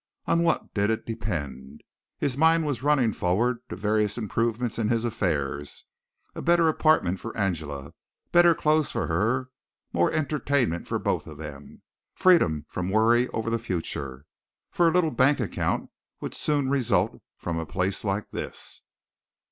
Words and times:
On 0.25 0.41
what 0.41 0.73
did 0.73 0.89
it 0.89 1.05
depend? 1.05 1.81
His 2.17 2.35
mind 2.35 2.65
was 2.65 2.81
running 2.81 3.13
forward 3.13 3.59
to 3.69 3.75
various 3.75 4.17
improvements 4.17 4.79
in 4.79 4.89
his 4.89 5.05
affairs, 5.05 5.85
a 6.33 6.41
better 6.41 6.67
apartment 6.67 7.19
for 7.19 7.37
Angela, 7.37 7.93
better 8.31 8.55
clothes 8.55 8.89
for 8.91 9.05
her, 9.05 9.51
more 9.93 10.11
entertainment 10.11 10.87
for 10.87 10.97
both 10.97 11.27
of 11.27 11.37
them, 11.37 11.83
freedom 12.15 12.65
from 12.67 12.89
worry 12.89 13.27
over 13.27 13.51
the 13.51 13.59
future; 13.59 14.25
for 14.71 14.87
a 14.87 14.91
little 14.91 15.11
bank 15.11 15.39
account 15.39 15.91
would 16.19 16.33
soon 16.33 16.67
result 16.67 17.21
from 17.37 17.59
a 17.59 17.65
place 17.67 18.03
like 18.03 18.31
this. 18.31 18.81